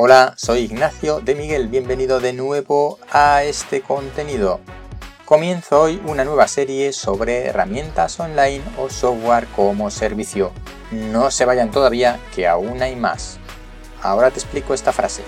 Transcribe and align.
Hola, 0.00 0.34
soy 0.36 0.60
Ignacio 0.60 1.18
de 1.18 1.34
Miguel, 1.34 1.66
bienvenido 1.66 2.20
de 2.20 2.32
nuevo 2.32 3.00
a 3.10 3.42
este 3.42 3.82
contenido. 3.82 4.60
Comienzo 5.24 5.80
hoy 5.80 6.00
una 6.06 6.22
nueva 6.22 6.46
serie 6.46 6.92
sobre 6.92 7.46
herramientas 7.46 8.20
online 8.20 8.62
o 8.78 8.90
software 8.90 9.48
como 9.56 9.90
servicio. 9.90 10.52
No 10.92 11.32
se 11.32 11.46
vayan 11.46 11.72
todavía, 11.72 12.20
que 12.32 12.46
aún 12.46 12.80
hay 12.80 12.94
más. 12.94 13.40
Ahora 14.00 14.30
te 14.30 14.38
explico 14.38 14.72
esta 14.72 14.92
frase. 14.92 15.24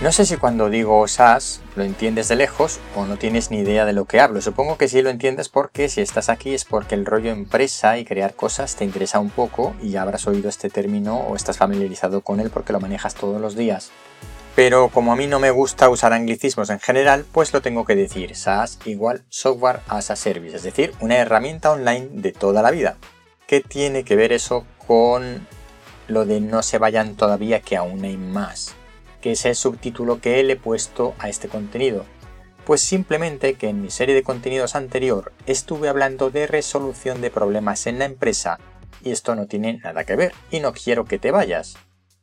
No 0.00 0.12
sé 0.12 0.26
si 0.26 0.36
cuando 0.36 0.70
digo 0.70 1.08
SaaS 1.08 1.60
lo 1.74 1.82
entiendes 1.82 2.28
de 2.28 2.36
lejos 2.36 2.78
o 2.94 3.04
no 3.04 3.16
tienes 3.16 3.50
ni 3.50 3.58
idea 3.58 3.84
de 3.84 3.92
lo 3.92 4.04
que 4.04 4.20
hablo. 4.20 4.40
Supongo 4.40 4.78
que 4.78 4.86
sí 4.86 5.02
lo 5.02 5.10
entiendes 5.10 5.48
porque 5.48 5.88
si 5.88 6.00
estás 6.00 6.28
aquí 6.28 6.54
es 6.54 6.64
porque 6.64 6.94
el 6.94 7.04
rollo 7.04 7.32
empresa 7.32 7.98
y 7.98 8.04
crear 8.04 8.34
cosas 8.34 8.76
te 8.76 8.84
interesa 8.84 9.18
un 9.18 9.30
poco 9.30 9.74
y 9.82 9.90
ya 9.90 10.02
habrás 10.02 10.28
oído 10.28 10.48
este 10.48 10.70
término 10.70 11.16
o 11.16 11.34
estás 11.34 11.58
familiarizado 11.58 12.20
con 12.20 12.38
él 12.38 12.48
porque 12.50 12.72
lo 12.72 12.78
manejas 12.78 13.16
todos 13.16 13.40
los 13.40 13.56
días. 13.56 13.90
Pero 14.54 14.88
como 14.88 15.12
a 15.12 15.16
mí 15.16 15.26
no 15.26 15.40
me 15.40 15.50
gusta 15.50 15.88
usar 15.88 16.12
anglicismos 16.12 16.70
en 16.70 16.78
general, 16.78 17.24
pues 17.32 17.52
lo 17.52 17.60
tengo 17.60 17.84
que 17.84 17.96
decir. 17.96 18.36
SaaS 18.36 18.78
igual 18.84 19.24
Software 19.30 19.80
as 19.88 20.12
a 20.12 20.16
Service, 20.16 20.54
es 20.54 20.62
decir, 20.62 20.94
una 21.00 21.16
herramienta 21.16 21.72
online 21.72 22.08
de 22.12 22.30
toda 22.30 22.62
la 22.62 22.70
vida. 22.70 22.98
¿Qué 23.48 23.62
tiene 23.62 24.04
que 24.04 24.14
ver 24.14 24.32
eso 24.32 24.64
con 24.86 25.44
lo 26.06 26.24
de 26.24 26.40
no 26.40 26.62
se 26.62 26.78
vayan 26.78 27.16
todavía 27.16 27.62
que 27.62 27.76
aún 27.76 28.04
hay 28.04 28.16
más? 28.16 28.77
Que 29.28 29.32
es 29.32 29.44
el 29.44 29.56
subtítulo 29.56 30.22
que 30.22 30.42
le 30.42 30.54
he 30.54 30.56
puesto 30.56 31.14
a 31.18 31.28
este 31.28 31.48
contenido. 31.48 32.06
Pues 32.64 32.80
simplemente 32.80 33.56
que 33.56 33.68
en 33.68 33.82
mi 33.82 33.90
serie 33.90 34.14
de 34.14 34.22
contenidos 34.22 34.74
anterior 34.74 35.34
estuve 35.44 35.90
hablando 35.90 36.30
de 36.30 36.46
resolución 36.46 37.20
de 37.20 37.30
problemas 37.30 37.86
en 37.86 37.98
la 37.98 38.06
empresa 38.06 38.58
y 39.04 39.10
esto 39.10 39.34
no 39.34 39.46
tiene 39.46 39.80
nada 39.84 40.04
que 40.04 40.16
ver 40.16 40.32
y 40.50 40.60
no 40.60 40.72
quiero 40.72 41.04
que 41.04 41.18
te 41.18 41.30
vayas. 41.30 41.76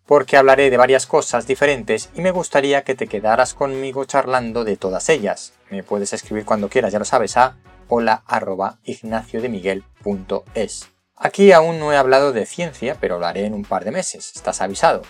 Porque 0.07 0.35
hablaré 0.35 0.71
de 0.71 0.77
varias 0.77 1.05
cosas 1.05 1.45
diferentes 1.45 2.09
y 2.15 2.21
me 2.21 2.31
gustaría 2.31 2.83
que 2.83 2.95
te 2.95 3.05
quedaras 3.05 3.53
conmigo 3.53 4.05
charlando 4.05 4.63
de 4.63 4.77
todas 4.77 5.07
ellas. 5.09 5.53
Me 5.69 5.83
puedes 5.83 6.11
escribir 6.11 6.43
cuando 6.43 6.69
quieras, 6.69 6.91
ya 6.91 6.97
lo 6.97 7.05
sabes, 7.05 7.37
a 7.37 7.57
hola 7.87 8.23
Aquí 11.17 11.51
aún 11.51 11.79
no 11.79 11.93
he 11.93 11.97
hablado 11.97 12.33
de 12.33 12.47
ciencia, 12.47 12.97
pero 12.99 13.19
lo 13.19 13.27
haré 13.27 13.45
en 13.45 13.53
un 13.53 13.63
par 13.63 13.85
de 13.85 13.91
meses, 13.91 14.31
estás 14.35 14.59
avisado. 14.59 15.03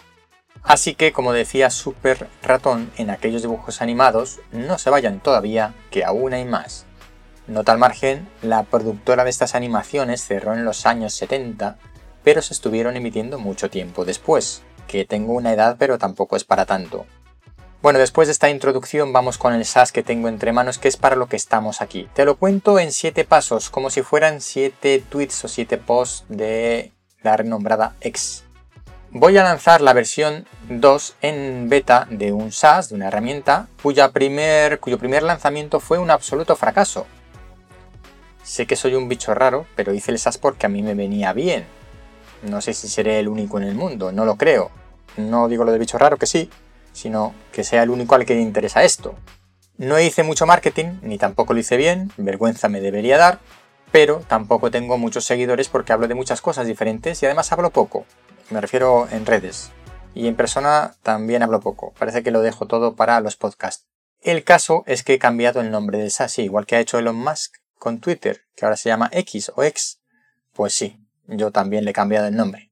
Así 0.64 0.96
que, 0.96 1.12
como 1.12 1.32
decía 1.32 1.70
Super 1.70 2.28
Ratón 2.42 2.92
en 2.98 3.10
aquellos 3.10 3.44
dibujos 3.44 3.82
animados, 3.82 4.40
no 4.52 4.78
se 4.78 4.90
vayan 4.90 5.20
todavía, 5.20 5.74
que 5.92 6.04
aún 6.04 6.34
hay 6.34 6.46
más. 6.46 6.86
Nota 7.48 7.72
al 7.72 7.78
margen, 7.78 8.28
la 8.42 8.64
productora 8.64 9.24
de 9.24 9.30
estas 9.30 9.54
animaciones 9.54 10.26
cerró 10.26 10.54
en 10.54 10.66
los 10.66 10.88
años 10.88 11.14
70, 11.14 11.78
pero 12.24 12.42
se 12.42 12.54
estuvieron 12.54 12.98
emitiendo 12.98 13.38
mucho 13.38 13.70
tiempo 13.70 14.04
después, 14.04 14.64
que 14.88 15.06
tengo 15.06 15.34
una 15.34 15.54
edad 15.54 15.76
pero 15.78 16.00
tampoco 16.00 16.36
es 16.36 16.44
para 16.44 16.66
tanto. 16.66 17.06
Bueno, 17.84 18.00
después 18.00 18.28
de 18.28 18.32
esta 18.32 18.50
introducción 18.50 19.14
vamos 19.14 19.38
con 19.38 19.54
el 19.54 19.64
SAS 19.64 19.92
que 19.92 20.02
tengo 20.02 20.28
entre 20.28 20.52
manos, 20.52 20.80
que 20.80 20.88
es 20.88 20.98
para 20.98 21.16
lo 21.16 21.28
que 21.28 21.36
estamos 21.36 21.82
aquí. 21.82 22.10
Te 22.16 22.26
lo 22.26 22.38
cuento 22.38 22.80
en 22.80 22.92
7 22.92 23.26
pasos, 23.26 23.70
como 23.70 23.92
si 23.92 24.02
fueran 24.02 24.42
7 24.42 25.04
tweets 25.08 25.46
o 25.46 25.48
7 25.48 25.78
posts 25.78 26.26
de 26.28 26.92
la 27.22 27.38
renombrada 27.38 27.96
X 28.02 28.46
voy 29.18 29.38
a 29.38 29.44
lanzar 29.44 29.80
la 29.80 29.94
versión 29.94 30.46
2 30.68 31.16
en 31.22 31.70
beta 31.70 32.06
de 32.10 32.34
un 32.34 32.52
SaaS, 32.52 32.90
de 32.90 32.96
una 32.96 33.08
herramienta, 33.08 33.70
cuyo 33.82 34.12
primer 34.12 35.24
lanzamiento 35.24 35.80
fue 35.80 36.00
un 36.00 36.12
absoluto 36.12 36.58
fracaso. 36.58 37.08
Sé 38.44 38.68
que 38.68 38.76
soy 38.76 38.94
un 38.94 39.08
bicho 39.08 39.34
raro, 39.34 39.68
pero 39.78 39.94
hice 39.94 40.12
el 40.12 40.20
SaaS 40.20 40.38
porque 40.38 40.66
a 40.66 40.70
mí 40.70 40.84
me 40.84 40.96
venía 40.96 41.32
bien. 41.32 41.66
No 42.42 42.60
sé 42.60 42.74
si 42.74 42.90
seré 42.90 43.20
el 43.20 43.30
único 43.30 43.58
en 43.58 43.64
el 43.64 43.74
mundo, 43.74 44.12
no 44.12 44.26
lo 44.26 44.36
creo. 44.36 44.70
No 45.16 45.48
digo 45.48 45.64
lo 45.64 45.72
de 45.72 45.80
bicho 45.80 45.98
raro 45.98 46.18
que 46.18 46.28
sí, 46.28 46.50
sino 46.92 47.34
que 47.54 47.64
sea 47.64 47.84
el 47.84 47.92
único 47.92 48.16
al 48.16 48.26
que 48.26 48.36
le 48.36 48.42
interesa 48.42 48.84
esto. 48.84 49.16
No 49.78 49.98
hice 49.98 50.24
mucho 50.24 50.46
marketing, 50.46 51.00
ni 51.04 51.18
tampoco 51.18 51.54
lo 51.54 51.62
hice 51.62 51.78
bien, 51.78 52.12
vergüenza 52.18 52.68
me 52.68 52.82
debería 52.82 53.18
dar, 53.18 53.40
pero 53.94 54.22
tampoco 54.28 54.72
tengo 54.72 54.98
muchos 54.98 55.24
seguidores 55.24 55.70
porque 55.70 55.94
hablo 55.94 56.10
de 56.10 56.16
muchas 56.16 56.42
cosas 56.42 56.68
diferentes 56.68 57.24
y 57.24 57.26
además 57.26 57.50
hablo 57.54 57.70
poco. 57.70 58.06
Me 58.52 58.62
refiero 58.62 59.08
en 59.10 59.26
redes. 59.26 59.72
Y 60.14 60.28
en 60.28 60.36
persona 60.36 60.96
también 61.02 61.42
hablo 61.42 61.62
poco. 61.62 61.94
Parece 61.98 62.22
que 62.22 62.30
lo 62.30 62.42
dejo 62.42 62.68
todo 62.68 62.96
para 62.96 63.20
los 63.20 63.36
podcasts. 63.36 63.88
El 64.22 64.44
caso 64.44 64.84
es 64.86 65.04
que 65.04 65.16
he 65.16 65.20
cambiado 65.20 65.62
el 65.62 65.72
nombre 65.72 65.98
del 65.98 66.12
SaaS, 66.12 66.38
igual 66.40 66.68
que 66.68 66.76
ha 66.76 66.80
hecho 66.80 67.00
Elon 67.00 67.16
Musk 67.16 67.56
con 67.80 68.00
Twitter, 68.00 68.42
que 68.56 68.66
ahora 68.66 68.78
se 68.78 68.90
llama 68.90 69.10
X 69.12 69.52
o 69.56 69.64
X. 69.64 70.00
Pues 70.54 70.74
sí, 70.74 71.00
yo 71.28 71.52
también 71.52 71.86
le 71.86 71.92
he 71.92 71.94
cambiado 71.94 72.28
el 72.28 72.36
nombre. 72.36 72.72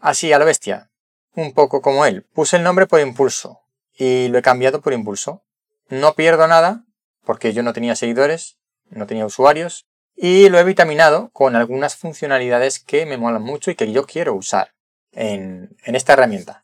Así 0.00 0.32
a 0.32 0.38
la 0.40 0.44
bestia. 0.44 0.90
Un 1.34 1.52
poco 1.52 1.82
como 1.82 2.04
él. 2.04 2.26
Puse 2.34 2.56
el 2.56 2.64
nombre 2.64 2.86
por 2.86 3.00
impulso. 3.00 3.60
Y 3.94 4.28
lo 4.28 4.38
he 4.38 4.42
cambiado 4.42 4.80
por 4.80 4.92
impulso. 4.92 5.44
No 5.88 6.14
pierdo 6.14 6.48
nada, 6.48 6.84
porque 7.24 7.52
yo 7.52 7.62
no 7.62 7.72
tenía 7.72 7.94
seguidores, 7.94 8.58
no 8.90 9.06
tenía 9.06 9.24
usuarios, 9.24 9.86
y 10.16 10.48
lo 10.48 10.58
he 10.58 10.64
vitaminado 10.64 11.30
con 11.32 11.54
algunas 11.54 11.94
funcionalidades 11.94 12.80
que 12.80 13.06
me 13.06 13.18
molan 13.18 13.42
mucho 13.42 13.70
y 13.70 13.76
que 13.76 13.92
yo 13.92 14.04
quiero 14.04 14.34
usar 14.34 14.75
en, 15.16 15.76
esta 15.84 16.12
herramienta. 16.12 16.62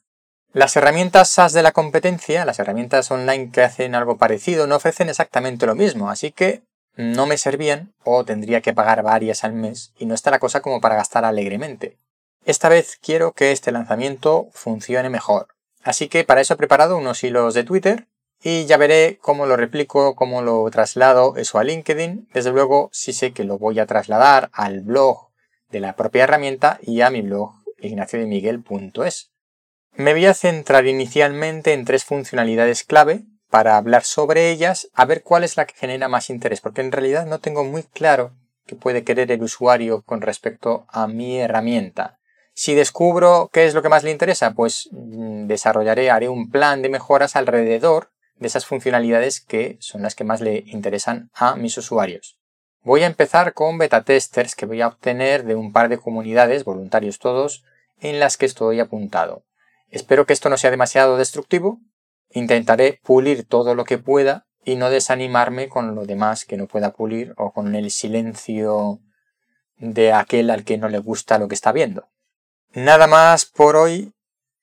Las 0.53 0.77
herramientas 0.77 1.31
SaaS 1.31 1.55
de 1.55 1.63
la 1.63 1.73
competencia, 1.73 2.45
las 2.45 2.59
herramientas 2.59 3.11
online 3.11 3.51
que 3.51 3.63
hacen 3.63 3.95
algo 3.95 4.19
parecido, 4.19 4.67
no 4.67 4.77
ofrecen 4.77 5.09
exactamente 5.09 5.67
lo 5.67 5.75
mismo, 5.75 6.11
así 6.11 6.31
que 6.31 6.63
no 6.95 7.27
me 7.27 7.39
servían 7.39 7.95
o 8.05 8.25
tendría 8.25 8.61
que 8.61 8.75
pagar 8.75 9.03
varias 9.03 9.45
al 9.45 9.55
mes 9.55 9.95
y 9.99 10.05
no 10.05 10.15
está 10.15 10.31
la 10.31 10.39
cosa 10.39 10.61
como 10.61 10.81
para 10.83 10.97
gastar 10.97 11.25
alegremente. 11.25 11.97
Esta 12.45 12.69
vez 12.69 12.99
quiero 13.01 13.33
que 13.33 13.51
este 13.53 13.73
lanzamiento 13.73 14.49
funcione 14.53 15.09
mejor, 15.09 15.49
así 15.83 16.09
que 16.09 16.25
para 16.25 16.43
eso 16.43 16.55
he 16.55 16.59
preparado 16.59 16.99
unos 16.99 17.25
hilos 17.25 17.55
de 17.55 17.65
Twitter 17.65 18.09
y 18.43 18.67
ya 18.67 18.77
veré 18.77 19.19
cómo 19.23 19.47
lo 19.47 19.57
replico, 19.57 20.15
cómo 20.17 20.43
lo 20.43 20.69
traslado 20.71 21.37
eso 21.37 21.59
a 21.59 21.65
LinkedIn. 21.65 22.29
Desde 22.35 22.51
luego 22.51 22.91
sí 22.93 23.15
sé 23.15 23.33
que 23.33 23.45
lo 23.45 23.57
voy 23.57 23.79
a 23.79 23.87
trasladar 23.87 24.51
al 24.53 24.81
blog 24.81 25.29
de 25.71 25.81
la 25.81 25.95
propia 25.95 26.25
herramienta 26.25 26.79
y 26.83 27.01
a 27.01 27.11
mi 27.11 27.23
blog 27.23 27.62
ignaciodemiguel.es. 27.83 29.33
Me 29.95 30.13
voy 30.13 30.27
a 30.27 30.35
centrar 30.35 30.87
inicialmente 30.87 31.75
en 31.75 31.85
tres 31.85 32.05
funcionalidades 32.05 32.85
clave 32.85 33.25
para 33.51 33.77
hablar 33.77 34.05
sobre 34.05 34.51
ellas, 34.51 34.89
a 34.95 35.05
ver 35.05 35.23
cuál 35.23 35.45
es 35.45 35.59
la 35.59 35.67
que 35.67 35.75
genera 35.75 36.09
más 36.09 36.31
interés, 36.31 36.63
porque 36.63 36.81
en 36.81 36.93
realidad 36.93 37.27
no 37.27 37.41
tengo 37.41 37.65
muy 37.65 37.83
claro 37.83 38.33
qué 38.67 38.77
puede 38.77 39.05
querer 39.05 39.31
el 39.31 39.43
usuario 39.43 40.03
con 40.03 40.23
respecto 40.23 40.87
a 40.89 41.07
mi 41.07 41.39
herramienta. 41.39 42.19
Si 42.55 42.75
descubro 42.75 43.51
qué 43.53 43.67
es 43.67 43.75
lo 43.75 43.83
que 43.83 43.89
más 43.89 44.05
le 44.05 44.11
interesa, 44.11 44.53
pues 44.53 44.89
mm, 44.93 45.47
desarrollaré, 45.47 46.11
haré 46.11 46.29
un 46.29 46.51
plan 46.51 46.81
de 46.81 46.89
mejoras 46.89 47.37
alrededor 47.37 48.11
de 48.37 48.47
esas 48.47 48.67
funcionalidades 48.67 49.41
que 49.41 49.77
son 49.81 50.03
las 50.03 50.15
que 50.15 50.25
más 50.25 50.41
le 50.41 50.65
interesan 50.67 51.31
a 51.35 51.57
mis 51.57 51.77
usuarios. 51.77 52.39
Voy 52.83 53.03
a 53.03 53.07
empezar 53.07 53.55
con 53.55 53.79
beta 53.79 54.03
testers 54.03 54.57
que 54.57 54.67
voy 54.67 54.81
a 54.81 54.89
obtener 54.89 55.45
de 55.45 55.55
un 55.55 55.73
par 55.73 55.89
de 55.89 55.99
comunidades, 55.99 56.65
voluntarios 56.65 57.19
todos, 57.19 57.65
en 58.03 58.19
las 58.21 58.37
que 58.37 58.47
estoy 58.47 58.81
apuntado. 58.81 59.45
Espero 59.89 60.27
que 60.27 60.33
esto 60.33 60.51
no 60.51 60.59
sea 60.59 60.71
demasiado 60.71 61.17
destructivo. 61.17 61.81
Intentaré 62.31 63.01
pulir 63.03 63.47
todo 63.47 63.75
lo 63.75 63.85
que 63.85 63.99
pueda 63.99 64.47
y 64.65 64.77
no 64.77 64.91
desanimarme 64.91 65.69
con 65.69 65.95
lo 65.95 66.05
demás 66.05 66.45
que 66.45 66.57
no 66.57 66.67
pueda 66.67 66.93
pulir 66.93 67.35
o 67.37 67.53
con 67.53 67.75
el 67.75 67.91
silencio 67.91 69.01
de 69.77 70.13
aquel 70.13 70.51
al 70.51 70.65
que 70.65 70.79
no 70.79 70.89
le 70.89 70.99
gusta 70.99 71.39
lo 71.39 71.49
que 71.49 71.55
está 71.55 71.73
viendo. 71.73 72.09
Nada 72.73 73.07
más 73.07 73.47
por 73.47 73.77
hoy. 73.77 74.13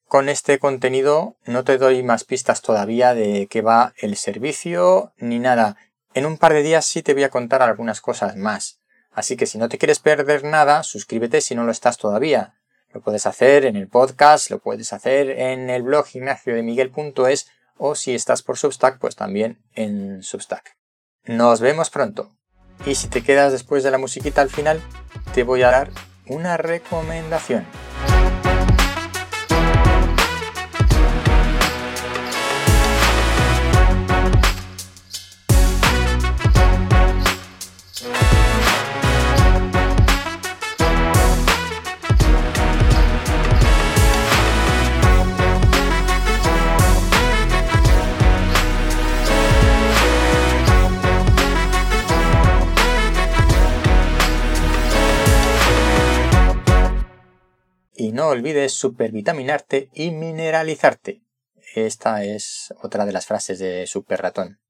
Con 0.05 0.27
este 0.27 0.57
contenido 0.57 1.35
no 1.45 1.63
te 1.63 1.77
doy 1.77 2.01
más 2.01 2.23
pistas 2.23 2.63
todavía 2.63 3.13
de 3.13 3.45
qué 3.47 3.61
va 3.61 3.93
el 3.97 4.17
servicio 4.17 5.13
ni 5.17 5.37
nada. 5.37 5.77
En 6.15 6.25
un 6.25 6.39
par 6.39 6.53
de 6.53 6.63
días 6.63 6.85
sí 6.85 7.03
te 7.03 7.13
voy 7.13 7.23
a 7.23 7.29
contar 7.29 7.61
algunas 7.61 8.01
cosas 8.01 8.35
más. 8.35 8.79
Así 9.11 9.37
que 9.37 9.45
si 9.45 9.59
no 9.59 9.69
te 9.69 9.77
quieres 9.77 9.99
perder 9.99 10.43
nada, 10.43 10.81
suscríbete 10.81 11.41
si 11.41 11.53
no 11.53 11.63
lo 11.63 11.71
estás 11.71 11.99
todavía. 11.99 12.58
Lo 12.91 13.01
puedes 13.01 13.25
hacer 13.25 13.65
en 13.65 13.75
el 13.75 13.87
podcast, 13.87 14.49
lo 14.49 14.59
puedes 14.59 14.93
hacer 14.93 15.29
en 15.29 15.69
el 15.69 15.83
blog 15.83 16.07
ignaciodemiguel.es 16.13 17.49
o 17.77 17.95
si 17.95 18.15
estás 18.15 18.41
por 18.41 18.57
Substack, 18.57 18.99
pues 18.99 19.15
también 19.15 19.63
en 19.73 20.23
Substack. 20.23 20.75
Nos 21.23 21.61
vemos 21.61 21.89
pronto. 21.89 22.35
Y 22.85 22.95
si 22.95 23.07
te 23.07 23.23
quedas 23.23 23.51
después 23.51 23.83
de 23.83 23.91
la 23.91 23.97
musiquita 23.97 24.41
al 24.41 24.49
final, 24.49 24.81
te 25.33 25.43
voy 25.43 25.63
a 25.63 25.71
dar 25.71 25.91
una 26.27 26.57
recomendación. 26.57 27.65
Y 57.99 58.13
no 58.13 58.29
olvides 58.29 58.71
supervitaminarte 58.71 59.89
y 59.93 60.11
mineralizarte. 60.11 61.21
Esta 61.75 62.23
es 62.23 62.73
otra 62.81 63.05
de 63.05 63.11
las 63.11 63.25
frases 63.25 63.59
de 63.59 63.87
Super 63.87 64.21
Ratón. 64.21 64.61